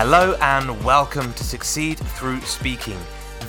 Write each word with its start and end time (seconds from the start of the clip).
Hello 0.00 0.36
and 0.40 0.84
welcome 0.84 1.32
to 1.32 1.42
Succeed 1.42 1.98
Through 1.98 2.40
Speaking, 2.42 3.00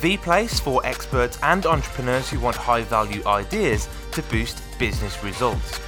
the 0.02 0.18
place 0.18 0.60
for 0.60 0.84
experts 0.84 1.38
and 1.44 1.64
entrepreneurs 1.68 2.28
who 2.28 2.40
want 2.40 2.56
high 2.56 2.82
value 2.82 3.22
ideas 3.28 3.88
to 4.14 4.24
boost 4.24 4.64
business 4.80 5.24
results. 5.24 5.80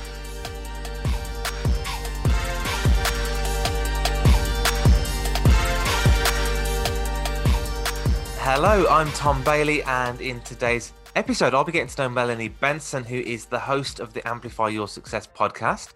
Hello, 8.37 8.85
I'm 8.87 9.11
Tom 9.13 9.43
Bailey, 9.43 9.81
and 9.81 10.21
in 10.21 10.41
today's 10.41 10.93
episode, 11.15 11.55
I'll 11.55 11.63
be 11.63 11.71
getting 11.71 11.87
to 11.87 12.03
know 12.03 12.09
Melanie 12.09 12.49
Benson, 12.49 13.03
who 13.03 13.17
is 13.17 13.45
the 13.45 13.57
host 13.57 13.99
of 13.99 14.13
the 14.13 14.27
Amplify 14.27 14.67
Your 14.67 14.87
Success 14.87 15.27
podcast 15.27 15.93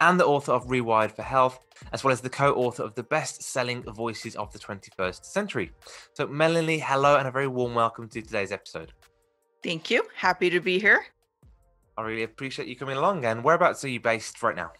and 0.00 0.18
the 0.18 0.24
author 0.24 0.52
of 0.52 0.68
Rewired 0.68 1.12
for 1.12 1.22
Health, 1.22 1.60
as 1.92 2.04
well 2.04 2.12
as 2.12 2.20
the 2.20 2.30
co 2.30 2.54
author 2.54 2.82
of 2.82 2.94
the 2.94 3.02
best 3.02 3.42
selling 3.42 3.82
voices 3.82 4.36
of 4.36 4.52
the 4.52 4.58
21st 4.58 5.24
century. 5.24 5.72
So, 6.14 6.26
Melanie, 6.26 6.78
hello, 6.78 7.16
and 7.16 7.28
a 7.28 7.30
very 7.30 7.48
warm 7.48 7.74
welcome 7.74 8.08
to 8.08 8.22
today's 8.22 8.52
episode. 8.52 8.92
Thank 9.62 9.90
you. 9.90 10.04
Happy 10.14 10.50
to 10.50 10.60
be 10.60 10.78
here. 10.78 11.04
I 11.96 12.02
really 12.02 12.22
appreciate 12.22 12.68
you 12.68 12.76
coming 12.76 12.96
along. 12.96 13.24
And 13.24 13.42
whereabouts 13.42 13.84
are 13.84 13.88
you 13.88 14.00
based 14.00 14.42
right 14.42 14.54
now? 14.54 14.72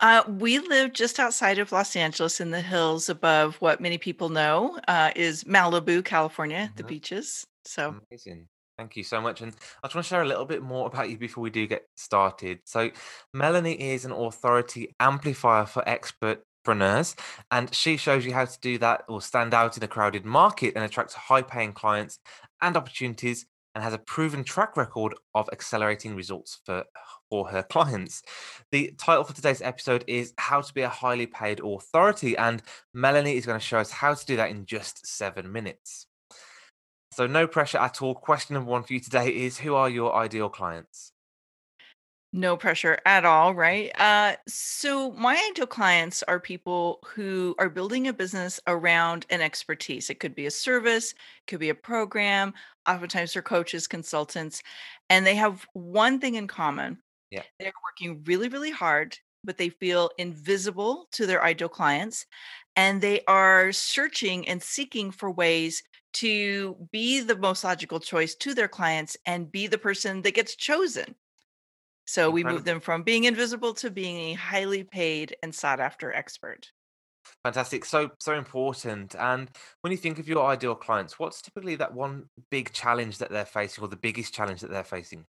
Uh, 0.00 0.22
we 0.38 0.58
live 0.58 0.92
just 0.92 1.18
outside 1.18 1.58
of 1.58 1.72
Los 1.72 1.94
Angeles 1.94 2.40
in 2.40 2.50
the 2.50 2.60
hills 2.60 3.08
above 3.08 3.56
what 3.56 3.80
many 3.80 3.98
people 3.98 4.30
know 4.30 4.78
uh, 4.88 5.10
is 5.14 5.44
Malibu, 5.44 6.04
California, 6.04 6.66
mm-hmm. 6.66 6.76
the 6.76 6.84
beaches. 6.84 7.46
So 7.64 7.96
amazing. 8.10 8.48
Thank 8.80 8.96
you 8.96 9.04
so 9.04 9.20
much. 9.20 9.42
And 9.42 9.54
I 9.84 9.88
just 9.88 9.94
want 9.94 10.06
to 10.06 10.08
share 10.08 10.22
a 10.22 10.26
little 10.26 10.46
bit 10.46 10.62
more 10.62 10.86
about 10.86 11.10
you 11.10 11.18
before 11.18 11.42
we 11.42 11.50
do 11.50 11.66
get 11.66 11.82
started. 11.96 12.60
So, 12.64 12.90
Melanie 13.34 13.78
is 13.78 14.06
an 14.06 14.12
authority 14.12 14.94
amplifier 14.98 15.66
for 15.66 15.86
expert 15.86 16.42
expertpreneurs, 16.66 17.14
and 17.50 17.74
she 17.74 17.98
shows 17.98 18.24
you 18.24 18.32
how 18.32 18.46
to 18.46 18.58
do 18.62 18.78
that 18.78 19.02
or 19.06 19.20
stand 19.20 19.52
out 19.52 19.76
in 19.76 19.82
a 19.82 19.88
crowded 19.88 20.24
market 20.24 20.72
and 20.76 20.84
attract 20.84 21.12
high 21.12 21.42
paying 21.42 21.74
clients 21.74 22.20
and 22.62 22.74
opportunities 22.74 23.44
and 23.74 23.84
has 23.84 23.92
a 23.92 23.98
proven 23.98 24.44
track 24.44 24.78
record 24.78 25.14
of 25.34 25.46
accelerating 25.52 26.16
results 26.16 26.60
for 26.64 26.84
for 27.28 27.48
her 27.48 27.62
clients. 27.62 28.22
The 28.72 28.94
title 28.96 29.24
for 29.24 29.34
today's 29.34 29.60
episode 29.60 30.04
is 30.06 30.32
How 30.38 30.62
to 30.62 30.72
Be 30.72 30.80
a 30.80 30.88
Highly 30.88 31.26
Paid 31.26 31.60
Authority, 31.60 32.34
and 32.34 32.62
Melanie 32.94 33.36
is 33.36 33.44
going 33.44 33.60
to 33.60 33.64
show 33.64 33.78
us 33.78 33.90
how 33.90 34.14
to 34.14 34.24
do 34.24 34.36
that 34.36 34.50
in 34.50 34.64
just 34.64 35.06
seven 35.06 35.52
minutes. 35.52 36.06
So, 37.12 37.26
no 37.26 37.46
pressure 37.46 37.78
at 37.78 38.00
all. 38.00 38.14
Question 38.14 38.54
number 38.54 38.70
one 38.70 38.84
for 38.84 38.92
you 38.92 39.00
today 39.00 39.28
is 39.28 39.58
Who 39.58 39.74
are 39.74 39.88
your 39.88 40.14
ideal 40.14 40.48
clients? 40.48 41.12
No 42.32 42.56
pressure 42.56 42.96
at 43.06 43.24
all, 43.24 43.54
right? 43.54 43.90
Uh, 43.98 44.36
so 44.46 45.10
my 45.12 45.36
ideal 45.50 45.66
clients 45.66 46.22
are 46.22 46.38
people 46.38 47.00
who 47.04 47.56
are 47.58 47.68
building 47.68 48.06
a 48.06 48.12
business 48.12 48.60
around 48.68 49.26
an 49.30 49.40
expertise. 49.40 50.10
It 50.10 50.20
could 50.20 50.36
be 50.36 50.46
a 50.46 50.50
service, 50.50 51.10
it 51.10 51.16
could 51.48 51.58
be 51.58 51.70
a 51.70 51.74
program. 51.74 52.54
Oftentimes 52.88 53.32
they're 53.32 53.42
coaches, 53.42 53.88
consultants, 53.88 54.62
and 55.08 55.26
they 55.26 55.34
have 55.34 55.66
one 55.72 56.20
thing 56.20 56.36
in 56.36 56.46
common. 56.46 56.98
Yeah. 57.32 57.42
They're 57.58 57.72
working 57.84 58.22
really, 58.24 58.48
really 58.48 58.70
hard, 58.70 59.18
but 59.42 59.58
they 59.58 59.68
feel 59.68 60.10
invisible 60.16 61.08
to 61.12 61.26
their 61.26 61.42
ideal 61.42 61.68
clients. 61.68 62.26
And 62.76 63.00
they 63.00 63.22
are 63.26 63.72
searching 63.72 64.46
and 64.46 64.62
seeking 64.62 65.10
for 65.10 65.32
ways 65.32 65.82
to 66.12 66.76
be 66.92 67.20
the 67.20 67.36
most 67.36 67.64
logical 67.64 68.00
choice 68.00 68.34
to 68.34 68.54
their 68.54 68.68
clients 68.68 69.16
and 69.26 69.50
be 69.50 69.66
the 69.66 69.78
person 69.78 70.22
that 70.22 70.34
gets 70.34 70.56
chosen 70.56 71.14
so 72.10 72.28
we 72.28 72.42
move 72.42 72.64
them 72.64 72.80
from 72.80 73.04
being 73.04 73.22
invisible 73.22 73.72
to 73.74 73.88
being 73.88 74.32
a 74.32 74.34
highly 74.34 74.82
paid 74.82 75.36
and 75.44 75.54
sought 75.54 75.78
after 75.78 76.12
expert. 76.12 76.72
Fantastic. 77.44 77.84
So 77.84 78.10
so 78.18 78.34
important. 78.34 79.14
And 79.14 79.48
when 79.82 79.92
you 79.92 79.96
think 79.96 80.18
of 80.18 80.26
your 80.28 80.44
ideal 80.44 80.74
clients, 80.74 81.20
what's 81.20 81.40
typically 81.40 81.76
that 81.76 81.94
one 81.94 82.24
big 82.50 82.72
challenge 82.72 83.18
that 83.18 83.30
they're 83.30 83.44
facing 83.44 83.84
or 83.84 83.86
the 83.86 83.94
biggest 83.94 84.34
challenge 84.34 84.60
that 84.62 84.72
they're 84.72 84.82
facing? 84.82 85.24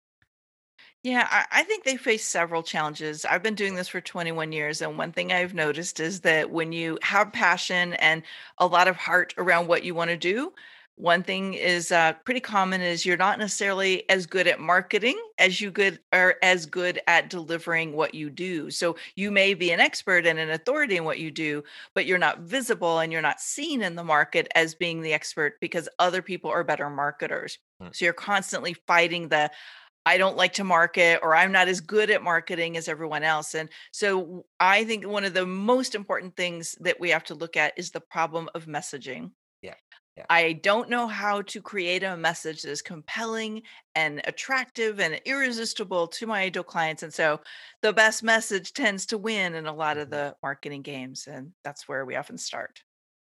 Yeah, 1.06 1.28
I, 1.30 1.60
I 1.60 1.62
think 1.62 1.84
they 1.84 1.96
face 1.96 2.26
several 2.26 2.64
challenges. 2.64 3.24
I've 3.24 3.44
been 3.44 3.54
doing 3.54 3.76
this 3.76 3.86
for 3.86 4.00
21 4.00 4.50
years, 4.50 4.82
and 4.82 4.98
one 4.98 5.12
thing 5.12 5.30
I've 5.30 5.54
noticed 5.54 6.00
is 6.00 6.22
that 6.22 6.50
when 6.50 6.72
you 6.72 6.98
have 7.00 7.32
passion 7.32 7.92
and 7.92 8.24
a 8.58 8.66
lot 8.66 8.88
of 8.88 8.96
heart 8.96 9.32
around 9.38 9.68
what 9.68 9.84
you 9.84 9.94
want 9.94 10.10
to 10.10 10.16
do, 10.16 10.52
one 10.96 11.22
thing 11.22 11.54
is 11.54 11.92
uh, 11.92 12.14
pretty 12.24 12.40
common 12.40 12.80
is 12.80 13.06
you're 13.06 13.16
not 13.16 13.38
necessarily 13.38 14.08
as 14.08 14.26
good 14.26 14.48
at 14.48 14.58
marketing 14.58 15.16
as 15.38 15.60
you 15.60 15.70
good 15.70 16.00
are 16.12 16.36
as 16.42 16.66
good 16.66 17.00
at 17.06 17.30
delivering 17.30 17.92
what 17.92 18.14
you 18.14 18.28
do. 18.28 18.70
So 18.70 18.96
you 19.14 19.30
may 19.30 19.54
be 19.54 19.70
an 19.70 19.78
expert 19.78 20.26
and 20.26 20.40
an 20.40 20.50
authority 20.50 20.96
in 20.96 21.04
what 21.04 21.20
you 21.20 21.30
do, 21.30 21.62
but 21.94 22.06
you're 22.06 22.18
not 22.18 22.40
visible 22.40 22.98
and 22.98 23.12
you're 23.12 23.22
not 23.22 23.40
seen 23.40 23.82
in 23.82 23.94
the 23.94 24.02
market 24.02 24.48
as 24.56 24.74
being 24.74 25.02
the 25.02 25.12
expert 25.12 25.60
because 25.60 25.88
other 26.00 26.22
people 26.22 26.50
are 26.50 26.64
better 26.64 26.90
marketers. 26.90 27.58
Hmm. 27.80 27.88
So 27.92 28.06
you're 28.06 28.14
constantly 28.14 28.72
fighting 28.72 29.28
the 29.28 29.50
I 30.06 30.18
don't 30.18 30.36
like 30.36 30.54
to 30.54 30.64
market 30.64 31.18
or 31.22 31.34
I'm 31.34 31.50
not 31.50 31.66
as 31.66 31.80
good 31.80 32.10
at 32.10 32.22
marketing 32.22 32.76
as 32.76 32.88
everyone 32.88 33.24
else. 33.24 33.54
And 33.54 33.68
so 33.90 34.46
I 34.60 34.84
think 34.84 35.04
one 35.04 35.24
of 35.24 35.34
the 35.34 35.44
most 35.44 35.96
important 35.96 36.36
things 36.36 36.76
that 36.80 37.00
we 37.00 37.10
have 37.10 37.24
to 37.24 37.34
look 37.34 37.56
at 37.56 37.74
is 37.76 37.90
the 37.90 38.00
problem 38.00 38.48
of 38.54 38.66
messaging. 38.66 39.32
Yeah. 39.62 39.74
Yeah. 40.16 40.24
I 40.30 40.54
don't 40.54 40.88
know 40.88 41.06
how 41.08 41.42
to 41.42 41.60
create 41.60 42.02
a 42.02 42.16
message 42.16 42.62
that 42.62 42.70
is 42.70 42.80
compelling 42.80 43.62
and 43.94 44.22
attractive 44.24 44.98
and 44.98 45.20
irresistible 45.26 46.06
to 46.08 46.26
my 46.26 46.42
ideal 46.42 46.62
clients. 46.62 47.02
And 47.02 47.12
so 47.12 47.40
the 47.82 47.92
best 47.92 48.22
message 48.22 48.72
tends 48.72 49.04
to 49.06 49.18
win 49.18 49.54
in 49.54 49.66
a 49.66 49.74
lot 49.74 49.98
of 49.98 50.04
mm-hmm. 50.04 50.12
the 50.12 50.36
marketing 50.42 50.82
games. 50.82 51.26
And 51.30 51.52
that's 51.64 51.86
where 51.86 52.06
we 52.06 52.16
often 52.16 52.38
start. 52.38 52.80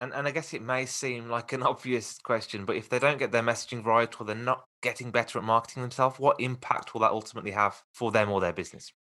And, 0.02 0.14
and 0.14 0.28
I 0.28 0.32
guess 0.32 0.54
it 0.54 0.62
may 0.62 0.86
seem 0.86 1.30
like 1.30 1.52
an 1.54 1.64
obvious 1.74 2.18
question, 2.20 2.66
but 2.66 2.76
if 2.78 2.90
they 2.90 3.00
don't 3.00 3.18
get 3.18 3.32
their 3.32 3.44
messaging 3.44 3.84
right 3.86 4.20
or 4.20 4.26
they're 4.26 4.36
not 4.36 4.66
getting 4.82 5.12
better 5.12 5.40
at 5.40 5.46
marketing 5.46 5.82
themselves, 5.84 6.20
what 6.20 6.40
impact 6.40 6.94
will 6.94 7.02
that 7.02 7.12
ultimately 7.12 7.52
have 7.52 7.84
for 7.94 8.12
them 8.12 8.30
or 8.30 8.40
their 8.42 8.54
business? 8.54 8.92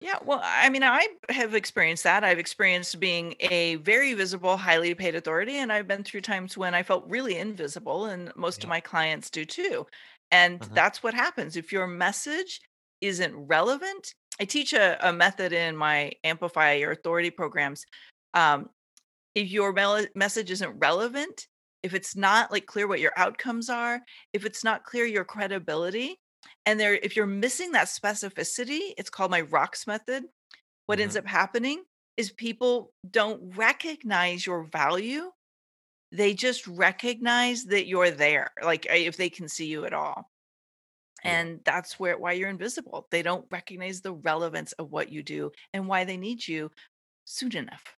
Yeah, 0.00 0.18
well, 0.22 0.40
I 0.42 0.68
mean, 0.68 0.82
I 0.82 1.08
have 1.30 1.54
experienced 1.54 2.04
that. 2.04 2.24
I've 2.24 2.38
experienced 2.38 3.00
being 3.00 3.36
a 3.40 3.76
very 3.76 4.12
visible, 4.12 4.56
highly 4.56 4.94
paid 4.94 5.14
authority, 5.14 5.54
and 5.56 5.72
I've 5.72 5.88
been 5.88 6.04
through 6.04 6.20
times 6.22 6.58
when 6.58 6.74
I 6.74 6.82
felt 6.82 7.06
really 7.08 7.36
invisible, 7.36 8.04
and 8.04 8.30
most 8.36 8.64
of 8.64 8.68
my 8.68 8.80
clients 8.80 9.30
do 9.30 9.44
too. 9.44 9.86
And 10.30 10.60
hmm 10.60 10.74
that's 10.74 11.02
what 11.02 11.14
happens. 11.14 11.56
If 11.56 11.72
your 11.72 11.86
message 11.86 12.60
isn't 13.00 13.34
relevant, 13.34 14.12
I 14.38 14.44
teach 14.44 14.72
a, 14.74 14.98
a 15.08 15.12
method 15.12 15.52
in 15.52 15.76
my 15.76 16.12
Amplify 16.22 16.72
Your 16.74 16.90
Authority 16.92 17.30
programs. 17.30 17.84
Um, 18.34 18.70
if 19.34 19.50
your 19.50 19.74
message 20.14 20.50
isn't 20.50 20.78
relevant, 20.78 21.48
if 21.82 21.94
it's 21.94 22.16
not 22.16 22.50
like 22.50 22.66
clear 22.66 22.86
what 22.86 23.00
your 23.00 23.12
outcomes 23.16 23.68
are, 23.68 24.00
if 24.32 24.44
it's 24.44 24.64
not 24.64 24.84
clear 24.84 25.04
your 25.04 25.24
credibility, 25.24 26.18
and 26.66 26.78
there 26.78 26.94
if 26.94 27.16
you're 27.16 27.26
missing 27.26 27.72
that 27.72 27.88
specificity 27.88 28.92
it's 28.96 29.10
called 29.10 29.30
my 29.30 29.42
rocks 29.42 29.86
method 29.86 30.24
what 30.86 31.00
ends 31.00 31.14
hmm 31.14 31.18
up 31.18 31.26
happening 31.26 31.82
is 32.16 32.30
people 32.30 32.92
don't 33.10 33.56
recognize 33.56 34.46
your 34.46 34.64
value 34.64 35.30
they 36.12 36.34
just 36.34 36.66
recognize 36.66 37.64
that 37.64 37.86
you're 37.86 38.10
there 38.10 38.50
like 38.62 38.86
uh, 38.90 38.94
if 38.94 39.16
they 39.16 39.28
can 39.28 39.48
see 39.48 39.66
you 39.66 39.84
at 39.84 39.92
all. 39.92 40.30
Yeah. 41.24 41.40
and 41.40 41.60
that's 41.64 41.98
where 41.98 42.18
why 42.18 42.32
you're 42.32 42.50
invisible 42.50 43.06
they 43.10 43.22
don't 43.22 43.46
recognize 43.50 44.00
the 44.00 44.12
relevance 44.12 44.72
of 44.72 44.92
what 44.92 45.10
you 45.10 45.22
do 45.22 45.50
and 45.72 45.88
why 45.88 46.04
they 46.04 46.16
need 46.16 46.46
you 46.46 46.70
soon 47.24 47.56
enough 47.56 47.96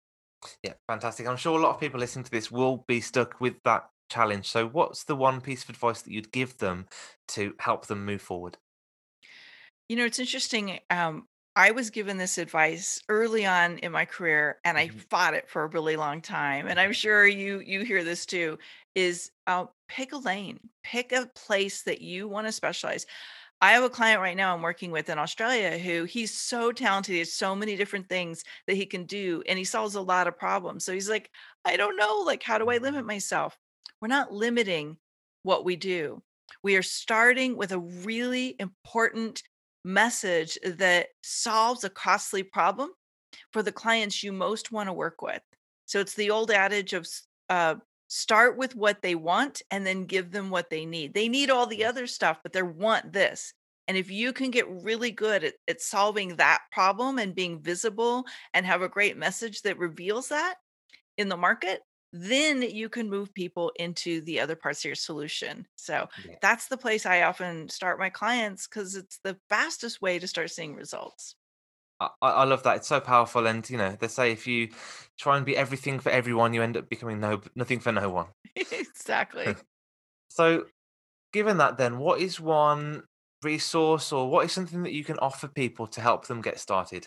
Yeah, 0.62 0.74
fantastic. 0.86 1.26
I'm 1.26 1.36
sure 1.36 1.58
a 1.58 1.62
lot 1.62 1.74
of 1.74 1.80
people 1.80 2.00
listening 2.00 2.24
to 2.24 2.30
this 2.30 2.50
will 2.50 2.78
be 2.88 3.00
stuck 3.00 3.40
with 3.40 3.62
that 3.64 3.90
challenge. 4.10 4.46
So, 4.48 4.66
what's 4.68 5.04
the 5.04 5.16
one 5.16 5.40
piece 5.40 5.64
of 5.64 5.70
advice 5.70 6.02
that 6.02 6.12
you'd 6.12 6.32
give 6.32 6.58
them 6.58 6.88
to 7.28 7.54
help 7.60 7.86
them 7.86 8.04
move 8.04 8.22
forward? 8.22 8.58
You 9.88 9.96
know, 9.96 10.04
it's 10.04 10.18
interesting. 10.18 10.80
Um, 10.90 11.28
I 11.54 11.70
was 11.70 11.90
given 11.90 12.18
this 12.18 12.36
advice 12.38 13.00
early 13.08 13.46
on 13.46 13.78
in 13.78 13.90
my 13.92 14.04
career, 14.04 14.60
and 14.64 14.76
I 14.76 14.88
hmm 14.88 15.06
fought 15.10 15.32
it 15.34 15.48
for 15.48 15.62
a 15.62 15.68
really 15.68 15.96
long 15.96 16.20
time. 16.20 16.66
And 16.66 16.78
I'm 16.78 16.92
sure 16.92 17.26
you 17.26 17.60
you 17.60 17.82
hear 17.84 18.04
this 18.04 18.26
too. 18.26 18.58
Is 18.94 19.30
uh, 19.46 19.66
pick 19.88 20.12
a 20.12 20.18
lane, 20.18 20.60
pick 20.82 21.12
a 21.12 21.26
place 21.34 21.82
that 21.84 22.00
you 22.00 22.28
want 22.28 22.46
to 22.46 22.52
specialize. 22.52 23.06
I 23.60 23.72
have 23.72 23.84
a 23.84 23.90
client 23.90 24.20
right 24.20 24.36
now 24.36 24.54
I'm 24.54 24.62
working 24.62 24.90
with 24.90 25.08
in 25.08 25.18
Australia 25.18 25.78
who 25.78 26.04
he's 26.04 26.36
so 26.36 26.72
talented. 26.72 27.12
He 27.14 27.18
has 27.20 27.32
so 27.32 27.54
many 27.54 27.74
different 27.74 28.08
things 28.08 28.44
that 28.66 28.76
he 28.76 28.84
can 28.84 29.04
do, 29.04 29.42
and 29.48 29.58
he 29.58 29.64
solves 29.64 29.94
a 29.94 30.00
lot 30.00 30.26
of 30.26 30.38
problems. 30.38 30.84
So 30.84 30.92
he's 30.92 31.08
like, 31.08 31.30
I 31.64 31.76
don't 31.76 31.96
know, 31.96 32.22
like, 32.26 32.42
how 32.42 32.58
do 32.58 32.68
I 32.68 32.78
limit 32.78 33.06
myself? 33.06 33.56
We're 34.00 34.08
not 34.08 34.32
limiting 34.32 34.98
what 35.42 35.64
we 35.64 35.76
do. 35.76 36.22
We 36.62 36.76
are 36.76 36.82
starting 36.82 37.56
with 37.56 37.72
a 37.72 37.78
really 37.78 38.56
important 38.58 39.42
message 39.84 40.58
that 40.64 41.08
solves 41.22 41.84
a 41.84 41.90
costly 41.90 42.42
problem 42.42 42.90
for 43.52 43.62
the 43.62 43.72
clients 43.72 44.22
you 44.22 44.32
most 44.32 44.70
want 44.70 44.88
to 44.88 44.92
work 44.92 45.22
with. 45.22 45.40
So 45.86 46.00
it's 46.00 46.14
the 46.14 46.30
old 46.30 46.50
adage 46.50 46.92
of 46.92 47.08
uh, 47.48 47.76
start 48.08 48.56
with 48.56 48.76
what 48.76 49.02
they 49.02 49.14
want 49.14 49.62
and 49.70 49.86
then 49.86 50.04
give 50.06 50.30
them 50.30 50.50
what 50.50 50.70
they 50.70 50.86
need. 50.86 51.14
They 51.14 51.28
need 51.28 51.50
all 51.50 51.66
the 51.66 51.80
mm. 51.80 51.88
other 51.88 52.06
stuff, 52.06 52.40
but 52.42 52.52
they 52.52 52.62
want 52.62 53.12
this. 53.12 53.52
And 53.88 53.96
if 53.96 54.10
you 54.10 54.32
can 54.32 54.50
get 54.50 54.68
really 54.68 55.10
good 55.12 55.44
at, 55.44 55.54
at 55.68 55.80
solving 55.80 56.36
that 56.36 56.62
problem 56.72 57.18
and 57.18 57.34
being 57.34 57.62
visible 57.62 58.24
and 58.52 58.66
have 58.66 58.82
a 58.82 58.88
great 58.88 59.16
message 59.16 59.62
that 59.62 59.78
reveals 59.78 60.28
that 60.28 60.56
in 61.16 61.28
the 61.28 61.36
market, 61.36 61.82
then 62.12 62.62
you 62.62 62.88
can 62.88 63.10
move 63.10 63.34
people 63.34 63.72
into 63.76 64.20
the 64.22 64.40
other 64.40 64.56
parts 64.56 64.80
of 64.80 64.86
your 64.86 64.94
solution. 64.94 65.66
So 65.76 66.08
Yeah. 66.24 66.36
that's 66.40 66.68
the 66.68 66.78
place 66.78 67.06
I 67.06 67.22
often 67.22 67.68
start 67.68 67.98
my 67.98 68.10
clients 68.10 68.66
because 68.66 68.94
it's 68.96 69.18
the 69.18 69.38
fastest 69.48 70.00
way 70.00 70.18
to 70.18 70.28
start 70.28 70.50
seeing 70.50 70.74
results. 70.74 71.36
I, 72.00 72.08
I 72.20 72.44
love 72.44 72.62
that. 72.64 72.76
It's 72.76 72.88
so 72.88 73.00
powerful, 73.00 73.46
and 73.46 73.68
you 73.68 73.78
know 73.78 73.96
they 73.98 74.08
say 74.08 74.32
if 74.32 74.46
you 74.46 74.68
try 75.18 75.36
and 75.36 75.46
be 75.46 75.56
everything 75.56 75.98
for 75.98 76.10
everyone, 76.10 76.54
you 76.54 76.62
end 76.62 76.76
up 76.76 76.88
becoming 76.88 77.20
no 77.20 77.40
nothing 77.54 77.80
for 77.80 77.92
no 77.92 78.10
one. 78.10 78.26
exactly. 78.56 79.54
So, 80.28 80.66
given 81.32 81.56
that, 81.58 81.78
then 81.78 81.98
what 81.98 82.20
is 82.20 82.38
one 82.38 83.04
resource 83.42 84.12
or 84.12 84.28
what 84.28 84.44
is 84.44 84.52
something 84.52 84.82
that 84.82 84.92
you 84.92 85.02
can 85.02 85.18
offer 85.18 85.48
people 85.48 85.86
to 85.86 86.02
help 86.02 86.26
them 86.26 86.42
get 86.42 86.58
started? 86.58 87.06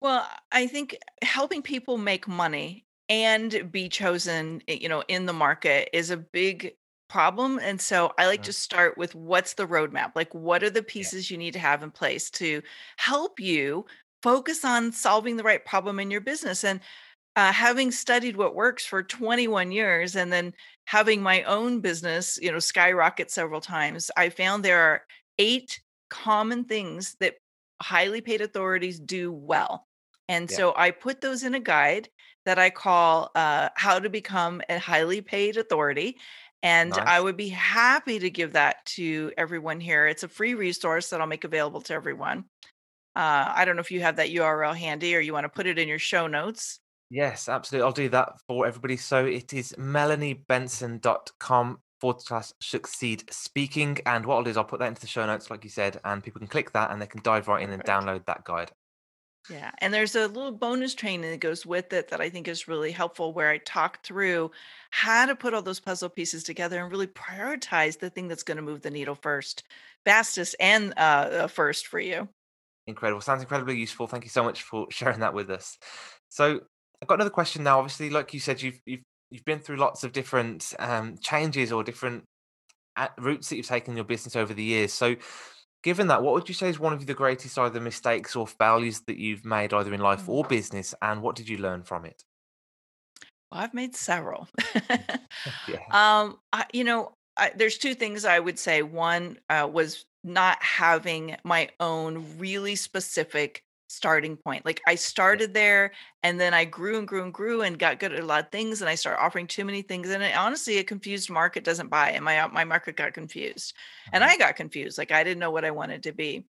Well, 0.00 0.26
I 0.50 0.68
think 0.68 0.96
helping 1.22 1.60
people 1.60 1.98
make 1.98 2.26
money 2.26 2.86
and 3.10 3.70
be 3.70 3.90
chosen, 3.90 4.62
eh, 4.68 4.78
you 4.80 4.88
know, 4.88 5.02
in 5.08 5.26
the 5.26 5.34
market 5.34 5.90
is 5.92 6.10
a 6.10 6.16
big 6.16 6.77
problem. 7.08 7.58
And 7.60 7.80
so 7.80 8.12
I 8.18 8.26
like 8.26 8.42
Mm, 8.42 8.44
to 8.44 8.52
start 8.52 8.98
with 8.98 9.14
what's 9.14 9.54
the 9.54 9.66
roadmap? 9.66 10.12
Like, 10.14 10.32
what 10.34 10.62
are 10.62 10.70
the 10.70 10.82
Yeah, 11.00 11.10
pieces 11.10 11.30
you 11.30 11.38
need 11.38 11.52
to 11.52 11.58
have 11.58 11.82
in 11.82 11.90
place 11.90 12.30
to 12.32 12.62
help 12.98 13.40
you 13.40 13.86
focus 14.22 14.64
on 14.64 14.92
solving 14.92 15.36
the 15.36 15.42
right 15.44 15.64
problem 15.64 16.00
in 16.00 16.10
your 16.10 16.20
business? 16.20 16.64
And 16.64 16.80
uh, 17.36 17.52
having 17.52 17.90
studied 17.92 18.36
what 18.36 18.54
works 18.54 18.84
for 18.84 19.02
21 19.02 19.70
years 19.72 20.16
and 20.16 20.32
then 20.32 20.54
having 20.86 21.22
my 21.22 21.42
own 21.44 21.80
business, 21.80 22.38
you 22.42 22.50
know, 22.50 22.58
skyrocket 22.58 23.30
several 23.30 23.60
times, 23.60 24.10
I 24.16 24.28
found 24.30 24.64
there 24.64 24.80
are 24.82 25.02
eight 25.38 25.80
common 26.10 26.64
things 26.64 27.16
that 27.20 27.36
highly 27.80 28.20
paid 28.20 28.40
authorities 28.40 28.98
do 28.98 29.32
well. 29.32 29.86
And 30.28 30.50
yeah, 30.50 30.50
so 30.50 30.74
I 30.76 30.90
put 30.90 31.20
those 31.20 31.42
in 31.42 31.54
a 31.54 31.60
guide 31.60 32.08
that 32.44 32.58
I 32.58 32.70
call 32.70 33.30
uh, 33.34 33.68
How 33.76 33.98
to 33.98 34.10
Become 34.10 34.62
a 34.68 34.78
Highly 34.78 35.20
Paid 35.20 35.56
Authority. 35.56 36.18
And 36.62 36.92
I 36.92 37.20
would 37.20 37.36
be 37.36 37.48
happy 37.48 38.18
to 38.18 38.30
give 38.30 38.54
that 38.54 38.84
to 38.86 39.32
everyone 39.38 39.78
here. 39.78 40.08
It's 40.08 40.24
a 40.24 40.28
free 40.28 40.54
resource 40.54 41.10
that 41.10 41.20
I'll 41.20 41.26
make 41.26 41.44
available 41.44 41.80
to 41.82 41.94
everyone. 41.94 42.44
Uh, 43.14 43.52
I 43.54 43.64
don't 43.64 43.76
know 43.76 43.80
if 43.80 43.92
you 43.92 44.00
have 44.00 44.16
that 44.16 44.30
URL 44.30 44.74
handy 44.74 45.14
or 45.14 45.20
you 45.20 45.32
want 45.32 45.44
to 45.44 45.48
put 45.48 45.66
it 45.66 45.78
in 45.78 45.88
your 45.88 46.00
show 46.00 46.26
notes. 46.26 46.80
Yes, 47.10 47.48
absolutely. 47.48 47.86
I'll 47.86 47.92
do 47.92 48.08
that 48.10 48.32
for 48.46 48.66
everybody. 48.66 48.96
So 48.96 49.24
it 49.24 49.52
is 49.52 49.72
melaniebenson.com 49.78 51.78
forward 52.00 52.20
slash 52.20 52.52
succeed 52.60 53.24
speaking. 53.30 53.98
And 54.04 54.26
what 54.26 54.36
I'll 54.36 54.42
do 54.42 54.50
is 54.50 54.56
I'll 54.56 54.64
put 54.64 54.80
that 54.80 54.88
into 54.88 55.00
the 55.00 55.06
show 55.06 55.26
notes, 55.26 55.50
like 55.50 55.64
you 55.64 55.70
said, 55.70 56.00
and 56.04 56.22
people 56.22 56.40
can 56.40 56.48
click 56.48 56.72
that 56.72 56.90
and 56.90 57.00
they 57.00 57.06
can 57.06 57.22
dive 57.22 57.48
right 57.48 57.62
in 57.62 57.70
and 57.70 57.82
download 57.84 58.26
that 58.26 58.44
guide. 58.44 58.72
Yeah, 59.48 59.70
and 59.78 59.94
there's 59.94 60.14
a 60.14 60.28
little 60.28 60.52
bonus 60.52 60.94
training 60.94 61.30
that 61.30 61.40
goes 61.40 61.64
with 61.64 61.90
it 61.94 62.08
that 62.08 62.20
I 62.20 62.28
think 62.28 62.46
is 62.48 62.68
really 62.68 62.92
helpful 62.92 63.32
where 63.32 63.48
I 63.48 63.56
talk 63.58 64.04
through 64.04 64.50
how 64.90 65.24
to 65.24 65.34
put 65.34 65.54
all 65.54 65.62
those 65.62 65.80
puzzle 65.80 66.10
pieces 66.10 66.44
together 66.44 66.82
and 66.82 66.90
really 66.90 67.06
prioritize 67.06 67.98
the 67.98 68.10
thing 68.10 68.28
that's 68.28 68.42
going 68.42 68.56
to 68.56 68.62
move 68.62 68.82
the 68.82 68.90
needle 68.90 69.14
first, 69.14 69.64
fastest, 70.04 70.54
and 70.60 70.92
uh, 70.98 71.00
uh, 71.00 71.46
first 71.46 71.86
for 71.86 71.98
you. 71.98 72.28
Incredible. 72.86 73.22
Sounds 73.22 73.42
incredibly 73.42 73.78
useful. 73.78 74.06
Thank 74.06 74.24
you 74.24 74.30
so 74.30 74.44
much 74.44 74.62
for 74.62 74.86
sharing 74.90 75.20
that 75.20 75.32
with 75.32 75.50
us. 75.50 75.78
So 76.28 76.60
I've 77.00 77.08
got 77.08 77.14
another 77.14 77.30
question 77.30 77.62
now. 77.62 77.78
Obviously, 77.78 78.10
like 78.10 78.34
you 78.34 78.40
said, 78.40 78.60
you've 78.60 78.80
you've 78.84 79.02
you've 79.30 79.44
been 79.44 79.60
through 79.60 79.76
lots 79.76 80.04
of 80.04 80.12
different 80.12 80.74
um, 80.78 81.16
changes 81.22 81.72
or 81.72 81.82
different 81.84 82.24
a- 82.96 83.10
routes 83.18 83.48
that 83.48 83.56
you've 83.56 83.66
taken 83.66 83.96
your 83.96 84.04
business 84.04 84.36
over 84.36 84.54
the 84.54 84.64
years. 84.64 84.92
So, 84.92 85.16
given 85.88 86.08
that, 86.08 86.22
what 86.22 86.34
would 86.34 86.48
you 86.50 86.54
say 86.54 86.68
is 86.68 86.78
one 86.78 86.92
of 86.92 87.06
the 87.06 87.14
greatest 87.14 87.58
either 87.58 87.80
mistakes 87.80 88.36
or 88.36 88.46
failures 88.46 89.00
that 89.06 89.16
you've 89.16 89.46
made 89.56 89.72
either 89.72 89.94
in 89.94 90.00
life 90.10 90.24
Mm. 90.24 90.34
or 90.34 90.44
business, 90.44 90.94
and 91.00 91.22
what 91.22 91.34
did 91.34 91.48
you 91.48 91.56
learn 91.56 91.82
from 91.82 92.04
it? 92.04 92.24
Well, 93.50 93.62
I've 93.62 93.72
made 93.72 93.94
several. 93.96 94.48
Yeah, 95.66 95.78
um, 95.90 96.38
I, 96.52 96.66
you 96.74 96.84
know, 96.84 97.12
I, 97.38 97.52
there's 97.56 97.78
two 97.78 97.94
things 97.94 98.26
I 98.26 98.38
would 98.38 98.58
say. 98.58 98.82
One 98.82 99.38
uh, 99.48 99.68
was 99.72 100.04
not 100.24 100.62
having 100.62 101.36
my 101.44 101.70
own 101.80 102.12
really 102.38 102.76
specific 102.76 103.62
starting 103.88 104.36
point. 104.36 104.64
Like 104.64 104.80
I 104.86 104.94
started 104.94 105.54
there, 105.54 105.92
and 106.22 106.40
then 106.40 106.54
I 106.54 106.64
grew 106.64 106.98
and 106.98 107.08
grew 107.08 107.22
and 107.24 107.34
grew 107.34 107.62
and 107.62 107.78
got 107.78 107.98
good 107.98 108.12
at 108.12 108.20
a 108.20 108.26
lot 108.26 108.44
of 108.44 108.52
things, 108.52 108.80
and 108.80 108.88
I 108.88 108.94
started 108.94 109.20
offering 109.20 109.46
too 109.46 109.64
many 109.64 109.82
things. 109.82 110.10
And 110.10 110.22
it, 110.22 110.36
honestly, 110.36 110.78
a 110.78 110.84
confused 110.84 111.30
market 111.30 111.64
doesn't 111.64 111.88
buy, 111.88 112.10
and 112.10 112.24
my 112.24 112.38
uh, 112.40 112.48
my 112.48 112.64
market 112.64 112.96
got 112.96 113.14
confused, 113.14 113.74
and 114.12 114.22
mhm, 114.22 114.30
I 114.30 114.36
got 114.36 114.56
confused. 114.56 114.98
Like 114.98 115.12
I 115.12 115.24
didn't 115.24 115.40
know 115.40 115.50
what 115.50 115.64
I 115.64 115.70
wanted 115.72 116.02
to 116.04 116.12
be. 116.12 116.46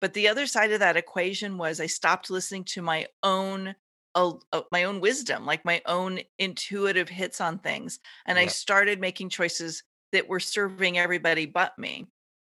But 0.00 0.14
the 0.14 0.28
other 0.28 0.46
side 0.46 0.72
of 0.72 0.80
that 0.80 0.96
equation 0.96 1.58
was 1.58 1.80
I 1.80 1.86
stopped 1.86 2.30
listening 2.30 2.64
to 2.66 2.82
my 2.82 3.08
own 3.22 3.74
uh, 4.14 4.32
uh, 4.52 4.62
my 4.72 4.84
own 4.84 5.00
wisdom, 5.00 5.44
like 5.44 5.64
my 5.64 5.82
own 5.86 6.20
intuitive 6.38 7.08
hits 7.10 7.40
on 7.40 7.58
things, 7.58 8.00
and 8.26 8.38
I 8.38 8.46
started 8.46 9.00
making 9.00 9.28
choices 9.30 9.82
that 10.12 10.28
were 10.28 10.40
serving 10.40 10.98
everybody 10.98 11.44
but 11.46 11.78
me. 11.78 12.06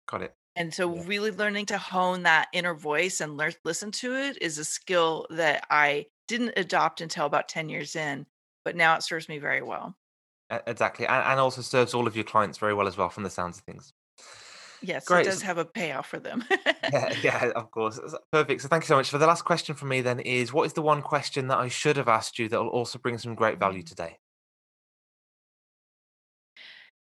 got 0.06 0.22
it. 0.22 0.36
And 0.56 0.72
so 0.74 0.88
Yeah, 0.92 1.02
really 1.04 1.30
learning 1.30 1.66
to 1.66 1.78
hone 1.78 2.22
that 2.24 2.48
inner 2.52 2.74
voice 2.74 3.20
and 3.20 3.36
learn 3.36 3.52
listen 3.64 3.90
to 3.92 4.14
it 4.14 4.38
is 4.42 4.58
a 4.58 4.64
skill 4.64 5.26
that 5.30 5.66
I 5.70 6.06
didn't 6.28 6.54
adopt 6.56 7.00
until 7.00 7.26
about 7.26 7.48
10 7.48 7.68
years 7.68 7.96
in, 7.96 8.26
but 8.64 8.76
now 8.76 8.94
it 8.96 9.02
serves 9.02 9.28
me 9.28 9.38
very 9.38 9.62
well. 9.62 9.96
exactly, 10.66 11.06
and, 11.06 11.24
and 11.24 11.40
also 11.40 11.62
serves 11.62 11.94
all 11.94 12.06
of 12.06 12.14
your 12.16 12.24
clients 12.24 12.58
very 12.58 12.74
well 12.74 12.86
as 12.86 12.96
well, 12.96 13.08
from 13.08 13.22
the 13.22 13.30
sounds 13.30 13.58
of 13.58 13.64
things. 13.64 13.92
Yes, 14.80 15.14
it 15.14 15.22
does 15.22 15.42
have 15.42 15.58
a 15.58 15.64
payoff 15.64 16.08
for 16.08 16.18
them. 16.18 16.44
Yeah, 16.92 17.08
yeah, 17.22 17.50
of 17.56 17.70
course. 17.70 17.98
Perfect. 18.32 18.60
So 18.62 18.68
thank 18.68 18.82
you 18.84 18.88
so 18.88 18.96
much. 18.96 19.08
For 19.10 19.18
the 19.18 19.26
last 19.26 19.42
question 19.42 19.74
from 19.74 19.88
me 19.88 20.00
then 20.00 20.20
is 20.20 20.52
what 20.52 20.64
is 20.66 20.72
the 20.74 20.82
one 20.82 21.00
question 21.02 21.48
that 21.48 21.58
I 21.58 21.68
should 21.68 21.96
have 21.96 22.08
asked 22.08 22.38
you 22.38 22.48
that 22.48 22.60
will 22.60 22.68
also 22.68 22.98
bring 22.98 23.18
some 23.18 23.34
great 23.34 23.58
value 23.58 23.82
Mm. 23.82 23.86
today? 23.86 24.18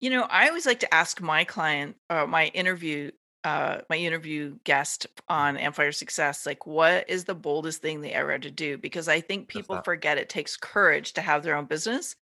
You 0.00 0.10
know, 0.10 0.22
I 0.24 0.48
always 0.48 0.66
like 0.66 0.80
to 0.80 0.94
ask 0.94 1.20
my 1.20 1.44
client, 1.44 1.96
uh, 2.10 2.26
my 2.26 2.46
interview, 2.46 3.12
uh, 3.44 3.80
my 3.90 3.96
interview 3.96 4.58
guest 4.64 5.06
Mm, 5.38 5.48
on 5.48 5.56
Amplify 5.56 5.84
Your 5.84 5.92
Success, 5.92 6.46
like, 6.46 6.66
what 6.66 7.08
is 7.08 7.24
the 7.24 7.34
boldest 7.34 7.82
thing 7.82 8.00
they 8.00 8.12
ever 8.12 8.32
had 8.32 8.42
to 8.42 8.50
do? 8.50 8.78
Because 8.78 9.08
I 9.08 9.20
think 9.20 9.48
people 9.48 9.80
forget 9.84 10.18
it 10.18 10.28
takes 10.28 10.56
courage 10.56 11.12
to 11.14 11.22
have 11.22 11.42
their 11.42 11.56
own 11.56 11.66
business. 11.66 12.16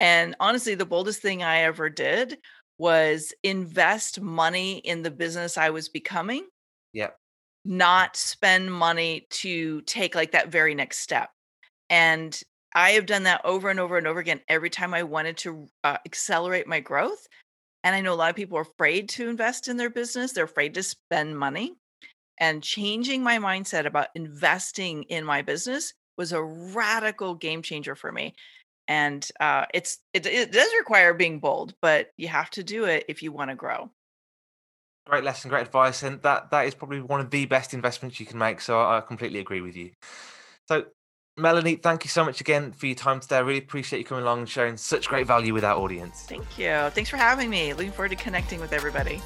And 0.00 0.36
honestly, 0.40 0.74
the 0.74 0.86
boldest 0.86 1.22
thing 1.22 1.42
I 1.42 1.58
ever 1.60 1.90
did 1.90 2.38
was 2.78 3.34
invest 3.42 4.20
money 4.20 4.78
in 4.78 5.02
the 5.02 5.10
business 5.10 5.58
I 5.58 5.70
was 5.70 5.88
becoming, 5.88 6.48
Yeah. 6.92 7.12
not 7.64 8.16
spend 8.16 8.72
money 8.72 9.26
to 9.30 9.82
take 9.82 10.14
like 10.14 10.32
that 10.32 10.48
very 10.48 10.74
next 10.74 10.98
step. 10.98 11.30
And 11.90 12.40
I 12.74 12.92
have 12.92 13.06
done 13.06 13.24
that 13.24 13.42
over 13.44 13.70
and 13.70 13.80
over 13.80 13.98
and 13.98 14.06
over 14.06 14.20
again 14.20 14.42
every 14.48 14.70
time 14.70 14.94
I 14.94 15.02
wanted 15.04 15.36
to 15.38 15.68
uh, 15.84 15.98
accelerate 16.06 16.66
my 16.68 16.80
growth 16.80 17.26
and 17.82 17.96
I 17.96 18.00
know 18.00 18.12
a 18.12 18.16
lot 18.16 18.30
of 18.30 18.36
people 18.36 18.58
are 18.58 18.62
afraid 18.62 19.08
to 19.10 19.28
invest 19.28 19.68
in 19.68 19.76
their 19.76 19.90
business. 19.90 20.32
They're 20.32 20.44
afraid 20.44 20.74
to 20.74 20.82
spend 20.82 21.38
money. 21.38 21.74
And 22.38 22.62
changing 22.62 23.22
my 23.22 23.38
mindset 23.38 23.86
about 23.86 24.08
investing 24.14 25.02
in 25.04 25.24
my 25.24 25.42
business 25.42 25.92
was 26.16 26.32
a 26.32 26.42
radical 26.42 27.34
game 27.34 27.62
changer 27.62 27.94
for 27.94 28.10
me. 28.10 28.34
And 28.88 29.26
uh, 29.38 29.66
it's 29.72 29.98
it, 30.14 30.26
it 30.26 30.52
does 30.52 30.68
require 30.78 31.14
being 31.14 31.38
bold, 31.38 31.74
but 31.80 32.08
you 32.16 32.28
have 32.28 32.50
to 32.50 32.64
do 32.64 32.84
it 32.84 33.04
if 33.08 33.22
you 33.22 33.30
want 33.30 33.50
to 33.50 33.56
grow. 33.56 33.90
Great 35.06 35.24
lesson, 35.24 35.50
great 35.50 35.66
advice. 35.66 36.02
And 36.02 36.20
that 36.22 36.50
that 36.50 36.66
is 36.66 36.74
probably 36.74 37.00
one 37.00 37.20
of 37.20 37.30
the 37.30 37.46
best 37.46 37.72
investments 37.74 38.18
you 38.18 38.26
can 38.26 38.38
make. 38.38 38.60
So 38.60 38.80
I 38.80 39.00
completely 39.00 39.38
agree 39.38 39.60
with 39.60 39.76
you. 39.76 39.92
So 40.66 40.86
Melanie, 41.40 41.76
thank 41.76 42.04
you 42.04 42.10
so 42.10 42.24
much 42.24 42.40
again 42.40 42.72
for 42.72 42.86
your 42.86 42.94
time 42.94 43.20
today. 43.20 43.36
I 43.36 43.40
really 43.40 43.58
appreciate 43.58 44.00
you 44.00 44.04
coming 44.04 44.24
along 44.24 44.40
and 44.40 44.48
sharing 44.48 44.76
such 44.76 45.08
great 45.08 45.26
value 45.26 45.54
with 45.54 45.64
our 45.64 45.76
audience. 45.76 46.22
Thank 46.22 46.58
you. 46.58 46.90
Thanks 46.90 47.08
for 47.08 47.16
having 47.16 47.48
me. 47.48 47.72
Looking 47.72 47.92
forward 47.92 48.10
to 48.10 48.16
connecting 48.16 48.60
with 48.60 48.72
everybody. 48.72 49.20